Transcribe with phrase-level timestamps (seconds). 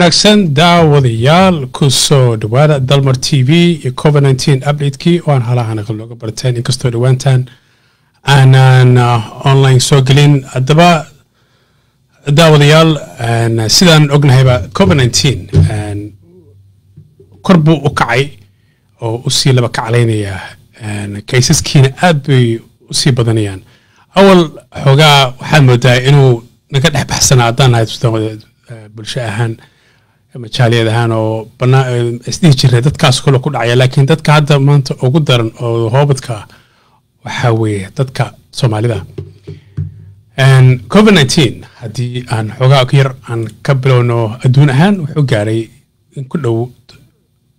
[0.00, 5.92] wanaagsan daawadayaal ku soo dhawaada dalmar t v iyo covid nteen updatekii oo aan halahanaqal
[6.00, 6.56] looga barteen.
[6.56, 7.40] Inkastoo dhowaantan
[8.24, 8.96] aanan
[9.44, 11.04] online soo gelin haddaba
[12.38, 12.90] daawadayaal
[13.76, 14.98] sidaan ognahayba covid
[17.44, 18.22] kor buu u kacay
[19.04, 20.40] oo u sii laba kaclaynayaa
[21.28, 22.56] kaysaskiina aad bay
[22.90, 23.60] u sii badanayaan.
[24.16, 24.40] Awal
[24.84, 26.32] xoogaa waxaad moodaa inuu
[26.72, 27.86] naga dhex baxsanaa haddaan nahay
[28.96, 29.54] bulsho ahaan
[30.38, 31.48] majaaliyad ahaan oo
[32.30, 33.76] isdhihi jiray dadkaas kale ku dhacaya.
[33.80, 36.46] Laakiin dadka hadda maanta ugu daran oo hoobadka
[37.24, 38.22] waxaa weeye dadka
[38.58, 38.98] soomaalida.
[40.92, 45.60] Covid nteen haddii aan xoogaa yar aan ka bilowno adduun ahaan wuxuu gaaray
[46.30, 46.58] ku dhow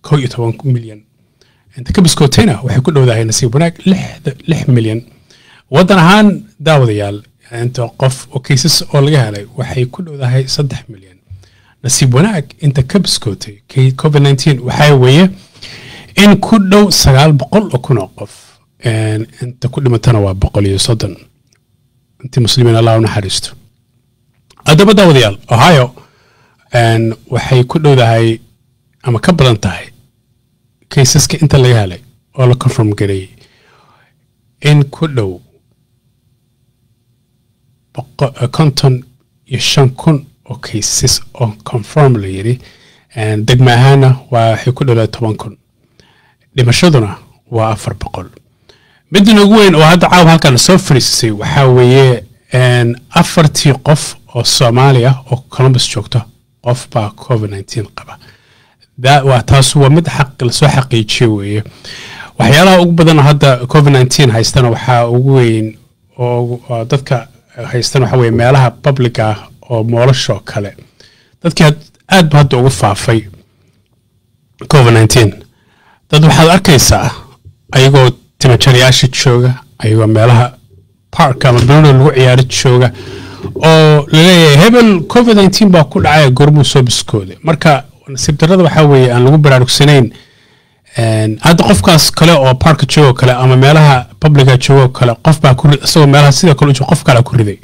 [0.05, 1.01] ko iyo toban milyan.
[1.77, 3.75] Inta biskootayna waxay ku dhowdahay nasiib wanaag
[4.49, 5.01] lix milyan.
[5.73, 6.27] Waddan ahaan
[6.65, 7.17] daawadayaal
[7.63, 11.17] inta qof oo kaysas oo laga helay waxay ku dhowdahay saddex milyan
[11.83, 13.55] nasiib wanaag inta ka biskootay
[14.01, 15.25] covid nteen waxaa weeye
[16.23, 18.33] in ku dhow sagaal boqol oo kun oo qof
[19.43, 21.15] inta ku dhimatana waa boqol iyo soddon.
[22.23, 23.49] Intii muslimiin allah u naxariisto
[24.67, 25.87] haddaba daawadayaal ohio
[27.33, 28.27] waxay ku dhowdahay
[29.03, 29.85] ama ka badan tahay
[30.91, 32.01] kaysaska inta laga helay
[32.37, 33.29] oo la confirm gareeyey
[34.69, 35.31] in ku dhow
[38.51, 39.03] konton
[39.51, 40.17] iyo shan kun
[40.51, 42.55] oo kaysas oo confirm la yidhi.
[43.47, 45.53] Degma ahaana waxay ku dhowdahay toban kun.
[46.55, 47.09] Dhimashaduna
[47.55, 48.27] waa afar boqol.
[49.11, 52.23] Middan ugu weyn oo hadda caawa halkan soo fariisisay waxaa weeye
[53.21, 56.21] afartii qof oo soomaali ah oo columbus joogto
[56.63, 58.17] qof baa covid nteen qaba.
[59.45, 60.07] Taas waa mid
[60.41, 61.63] la soo xaqiijiye weeye.
[62.39, 65.77] Waxyaalaha ugu badan hadda covid nteen haystana waxaa ugu weyn
[66.17, 66.59] oo
[66.91, 67.27] dadka
[67.71, 69.19] haystan waxa weye meelaha public
[69.71, 70.71] oo moolashoo kale.
[71.43, 71.65] Dadkii
[72.15, 73.19] aad ba hadda ugu faafay
[74.71, 75.29] covid nteen
[76.11, 77.07] dad waxaad arkaysaa
[77.75, 79.51] ayagoo timajarayaasha jooga
[79.83, 80.45] ayagoo meelaha
[81.15, 82.87] park ama belono lagu ciyaaro jooga
[83.67, 87.83] oo la leeyahay hebel covid nteen baa ku dhacaya gormuu soo biskooday marka
[88.13, 90.07] nasiib darada waxaa weeye aan lagu baraarugsanayn
[91.45, 95.63] hadda qofkaas kale oo parka joogoo kale ama meelaha publica joogoo kale qof baa ku
[95.85, 97.57] isagoo meelaha sidoo kale u qof kalea ku riday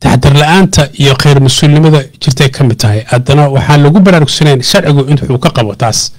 [0.00, 3.00] taxdar la'aanta iyo khayr mas'uulnimada jirtay ka mid tahay.
[3.12, 6.12] Haddana waxaan lagu baraarugsanayn sharcigu intuu ka qabo taas.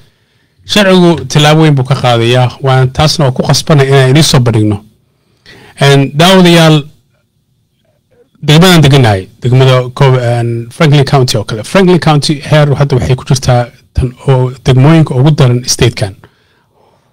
[0.65, 4.77] Sharcigu tilaabo weyn buu ka qaadayaa waan taasna waa ku qasbanay inaan inii soo bandhigno.
[6.19, 6.77] Daawadayaal
[8.47, 9.75] degmadan deganahay degmada
[10.75, 11.63] franklin county oo kale.
[11.63, 16.15] Franklin county heer hadda waxay ku jirtaa tan oo degmooyinka ugu daran statekan.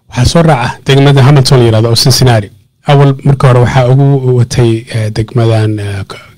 [0.09, 2.51] Waxaa soo raaca degmada hamilton la yiraahdo oo cincinnati.
[2.87, 4.85] Awal marka hore waxaa ugu watay
[5.15, 5.73] degmadan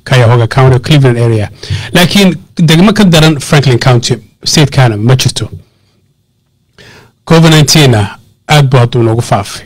[0.09, 1.47] cuyahoga county cleveland area.
[1.95, 2.37] Laakiin
[2.69, 4.15] degmo ka daran franklin county
[4.45, 5.47] statekana ma jirto
[7.29, 8.01] covid nteena
[8.55, 9.65] aad buu hadduu noogu faafay.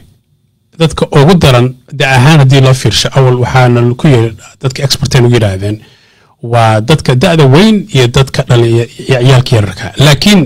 [0.79, 5.35] Dadka ugu daran da ahaan haddii loo fiirsho awal waxaana ku yiri dadka experten ugu
[5.35, 5.77] yidhaahdeen
[6.53, 9.93] waa dadka da'da weyn iyo dadka dhalin ciyaalka yararka.
[10.05, 10.41] Laakiin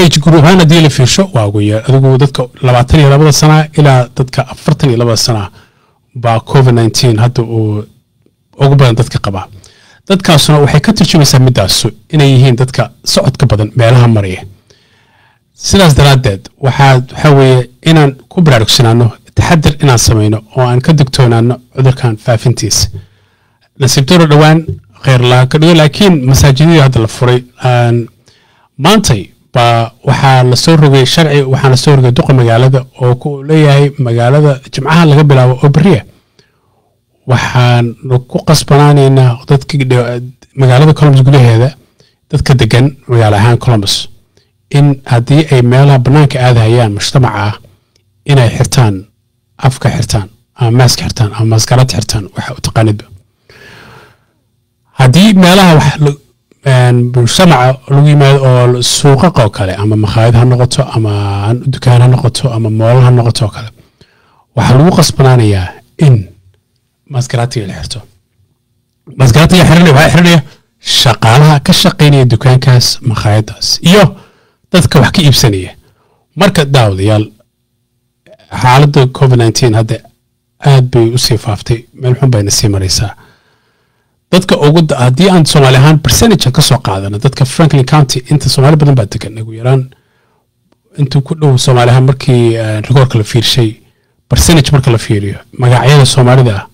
[0.00, 1.82] age group ahaan haddii la fiirsho waa ugu yar.
[1.88, 5.50] Adigu dadka labaatan iyo labada sana ilaa dadka afartan iyo labada sana
[6.14, 7.84] baa covid nteen hadda uu
[8.66, 9.46] ugu badan dadka qabaa
[10.08, 14.42] dadkaasuna waxay ka turjumaysaa midaasu inay yihiin dadka socodka badan meelaha maraya
[15.54, 19.06] sidaas daraaddeed waxaa waxaa weeye inaan ku baraarugsanaano
[19.36, 22.88] taxadir inaan samayno oo aan ka digtoonaano cudurkan faafintiisa
[23.80, 24.58] nasiib daro dhowaan
[25.04, 27.40] kheyrlaha ka dhigo laakiin masaajidadii hadda la furay
[28.84, 29.22] maantay
[29.54, 33.90] baa waxaa la soo rogay sharci waxaa la soo rogay duqa magaalada oo ku leeyahay
[34.06, 36.02] magaalada jimcaha laga bilaabo oo beriya
[37.30, 39.74] waxaanu ku qasbanaanaynaa dadka
[40.60, 41.68] magaalada columbus gudaheeda
[42.30, 43.94] dadka degan magaalo ahaan columbus
[44.78, 47.54] in haddii ay meelaha bannaanka aadahayaan mujtamaca ah
[48.30, 48.94] inay xirtaan
[49.68, 50.28] afka xirtaan
[50.60, 53.04] ama maaska xirtaan ama maskarad xirtaan waxa u taqaanidba
[55.00, 55.72] haddii meelaha
[57.16, 61.12] mujtamaca lagu yimaado oo suuqaqa oo kale ama makhaayad ha noqoto ama
[61.72, 63.68] dukaan ha noqoto ama moolal ha noqoto oo kale
[64.56, 65.66] waxaa lagu qasbanaanayaa
[66.06, 66.14] in
[67.14, 67.98] maskaraatiga la xirto.
[69.20, 70.40] Maskaraatiga xiranaya waxaa xiranaya
[71.02, 74.04] shaqaalaha ka shaqaynaya dukaankaas makhaayadaas iyo
[74.72, 75.70] dadka wax ka iibsanaya.
[76.40, 77.24] Marka daawadayaal
[78.62, 79.96] xaaladda covid nteen hadda
[80.70, 81.78] aad bay u sii faaftay.
[82.00, 83.12] Meel xun bayna sii maraysaa.
[84.32, 88.76] Dadka ugu haddii aan soomaali ahaan percentage ka soo qaadano dadka franklin county inta soomaali
[88.76, 89.82] badan baa degan ugu yaraan.
[91.00, 92.44] Intuu ku dhow soomaali ahaan markii
[92.86, 93.70] rikoorka la fiirshay
[94.30, 96.66] percentage marka la fiiriyo magacyada soomaalida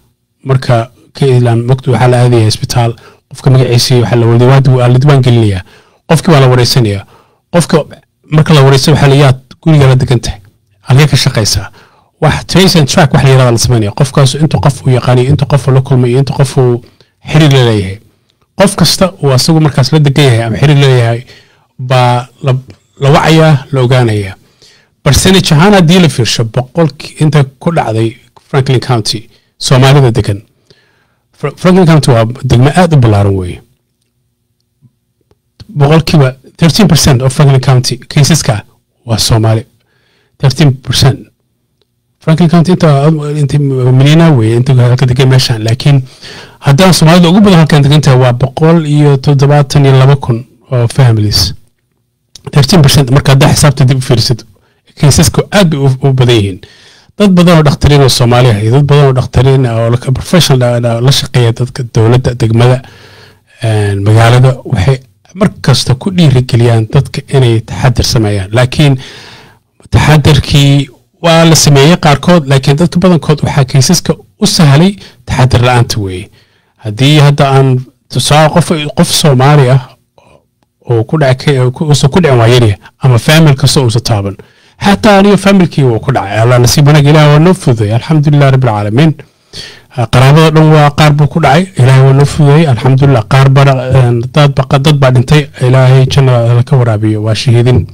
[0.45, 2.93] marka ka ilaan mogta waxaa la aadaya isbitaal
[3.29, 5.63] qofka la diwaan gelinayaa.
[6.09, 7.05] Qofkii waa la wareysanayaa
[7.53, 7.85] qofka
[8.31, 10.41] marka la wareysa waxaa layaad guriga la degan tahay
[10.81, 11.71] halkee ka shaqaysaa?
[12.21, 13.91] Wax trace and track wax la yirahda la sameynaya.
[13.93, 16.83] Qofkaas inta qof uu yaqaaniyo inta qof la kulmay inta qof uu
[17.33, 17.99] xiriir la leeyahay.
[18.57, 21.25] Qof kasta uu asagu markaas la degan yahay ama xiriir leeyahay
[21.79, 22.55] baa la
[23.11, 24.35] wacayaa la ogaanayaa.
[25.03, 28.17] Percentage ahaan haddii la fiirsho boqolkii inta ku dhacday
[28.51, 30.43] franklin county soomaalida degan
[31.41, 33.61] Fra- franklin county waa degmo aad u ballaaran weeye.
[35.69, 38.63] Boqolkiiba 13 percent of franklin county caseska
[39.07, 39.65] waa soomaali.
[40.43, 41.19] 13 percent.
[42.21, 43.09] Franklin county inta
[43.39, 43.59] inta
[43.93, 46.03] milyanaa weeye inta halka degan meeshaan laakiin
[46.59, 50.89] haddana soomaalida ugu badan halkan degan tahay waa boqol iyo toddobaatan iyo laba kun oo
[50.89, 51.55] families.
[52.51, 54.43] 13 percent marka haddaa xisaabta dib u fiirisid
[55.01, 56.61] kaysaska aad bay u badan yihiin
[57.19, 61.01] dad badan oo dhakhtariin oo soomaali ah iyo dad badan oo dhakhtariin ah professional ah,
[61.07, 62.79] la shaqeeya dadka dowladda degmada
[63.63, 64.99] een, magaalada waxay
[65.35, 68.51] mar kasta ku dhiirigeliyaan dadka inay taxadir sameeyaan.
[68.53, 68.95] Laakiin
[69.91, 70.89] taxadirkii
[71.23, 74.13] waa la sameeyey qaarkood laakiin dadka badankood waxaa kaysaska
[74.43, 74.93] u sahlay
[75.27, 76.31] taxadir la'aanta weeye.
[76.85, 77.69] Haddii hadda aan
[78.13, 79.81] tusaale qof qof soomaali ah
[80.91, 84.37] oo ku dhacay uusan ku dhicin waa yarya ama famil kasta uusan taaban
[84.85, 86.39] xataa aniga familkii wuu ku dhacay.
[86.43, 89.13] Alla nasiib wanaag ilaah waa noo fududay alxamdulilah rabbi alcaalamiin
[90.15, 91.65] qaraabada dhan waa qaar buu ku dhacay.
[91.81, 93.73] Ilaahay waa noo fududayey alxamdulilah qaar bana
[94.35, 95.43] ba dad baa dhintay.
[95.67, 97.23] Ilaahay janna laka waraabiyo.
[97.27, 97.87] Waa shahiidin.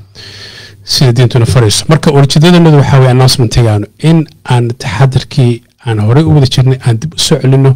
[0.92, 4.18] Sida diintuna farayso marka ujeedadanadu waxaa weye announcementgaanu in
[4.52, 7.70] aan taxadarkii aan horey u wada jirnay aan dib u soo celino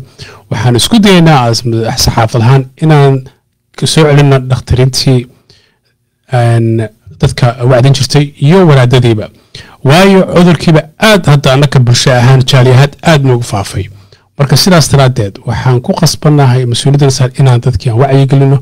[0.50, 1.54] waxaan isku dayaynaa
[2.04, 3.14] saxaafad ahaan inaan
[3.81, 5.20] soo celino dhakhtariintii
[7.20, 9.29] dadka wacdin jirtay iyo walaadadiiba
[9.85, 13.85] waayo cudurkiiba aad hadda annaka bulsho ahaan jaaliyahaad aad noogu faafay.
[14.38, 18.59] Marka sidaas daraaddeed waxaan ku qasbannahay mas'uuliyaddan saar inaan dadkii aan wacyigelino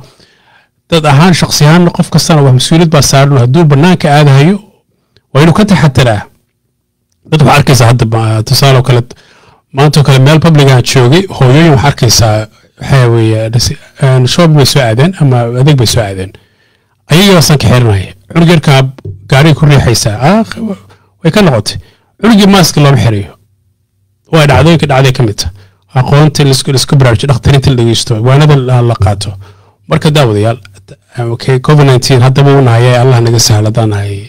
[0.91, 4.57] dad ahaan shaksi ahaan qof kastana wax mas'uuliyad baa saaran hadduu banaanka aadahayo
[5.35, 6.23] waa inuu ka taxadiraa
[7.31, 9.03] dad waxaa arkaysaa hadda tusaale kale
[9.73, 12.47] maanta oo kale meel public aan joogay hooyooyin waxaa arkaysaa
[12.81, 13.51] waxaa weeye
[14.33, 16.33] shopping bay soo aadeen ama adeeg bay soo aadeen
[17.11, 18.81] ayagii baasan ka xiranaya cunug yarkaa
[19.31, 20.45] gaariga ku riixaysaa ah,
[21.23, 21.79] way ka noqotay.
[22.21, 23.33] Cunugii maaska looma xirayo
[24.33, 25.37] waa dhacdooyinka dhacday ka mid.
[25.37, 25.51] Ta
[25.95, 29.33] aqoonta la isku baraarujo dhakhtariinta la dhegeysto waanada la qaato.
[29.89, 30.59] Marka daawadayaal
[31.19, 34.29] okay covid 19 haddaba uu nahay allah naga sahla haddaan nahay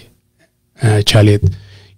[0.83, 1.43] eh, jaaliyad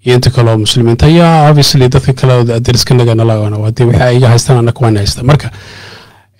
[0.05, 3.33] iyo inta kaleo muslimiinta ya obviously dadka kale dariska naga nala
[3.65, 5.51] haddii waxa iga haystaan anaka waan haysta marka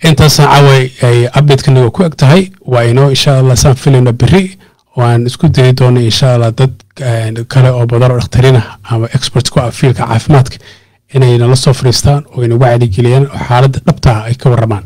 [0.08, 2.42] intaasaan caway ay updateka naga ku eg tahay.
[2.72, 4.56] Waa inoo insha allah saan filayno beri
[4.96, 8.20] oo aan isku dayi doono insha allah dad eh, kale oo badan oo
[8.60, 10.56] ah ama expert ku ah fiilka caafimaadka
[11.14, 14.84] inay nala soo fariistaan oo ina wacyigeliyaan oo xaaladda dhabta ah ay ka waramaan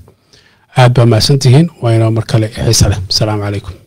[0.77, 1.71] aad baa mahadsan tihiin.
[1.83, 2.99] Waa inoo mar kale xiisa leh.
[3.11, 3.84] Asalaamu calaykum